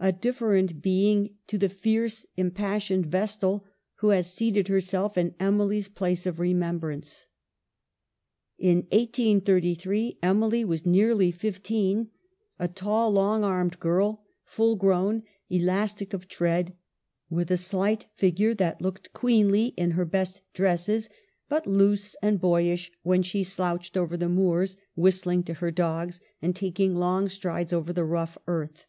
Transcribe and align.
A 0.00 0.12
different 0.12 0.80
being 0.80 1.34
to 1.46 1.58
the 1.58 1.68
fierce 1.68 2.24
im 2.38 2.52
passioned 2.52 3.04
Vestal 3.04 3.66
who 3.96 4.08
has 4.08 4.32
seated 4.32 4.68
herself 4.68 5.18
in 5.18 5.34
Em 5.38 5.60
ily's 5.60 5.90
place 5.90 6.24
of 6.24 6.40
remembrance. 6.40 7.26
In 8.56 8.78
1833 8.92 10.20
Emily 10.22 10.64
was 10.64 10.86
nearly 10.86 11.30
fifteen, 11.30 12.08
a 12.58 12.66
tall, 12.66 13.10
long 13.10 13.44
armed 13.44 13.78
girl, 13.78 14.24
full 14.42 14.74
grown, 14.74 15.22
elastic 15.50 16.14
of 16.14 16.28
tread; 16.28 16.74
with 17.28 17.50
a 17.50 17.58
slight 17.58 18.06
figure 18.14 18.54
that 18.54 18.80
looked 18.80 19.12
queenly 19.12 19.74
in 19.76 19.90
her 19.90 20.06
best 20.06 20.40
dresses, 20.54 21.10
but 21.50 21.66
loose 21.66 22.16
and 22.22 22.40
boyish 22.40 22.90
when 23.02 23.22
she 23.22 23.44
slouched 23.44 23.98
over 23.98 24.16
the 24.16 24.30
moors, 24.30 24.78
whistling 24.96 25.42
to 25.42 25.52
her 25.52 25.70
dogs, 25.70 26.22
and 26.40 26.56
taking 26.56 26.94
long 26.96 27.28
strides 27.28 27.74
over 27.74 27.92
the 27.92 28.06
rough 28.06 28.38
earth. 28.46 28.86